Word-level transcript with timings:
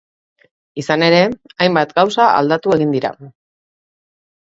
Izan 0.83 1.03
ere, 1.09 1.19
hainbat 1.67 1.95
gauza 2.01 2.29
aldatu 2.41 2.77
egin 2.81 2.99
dira. 2.99 3.17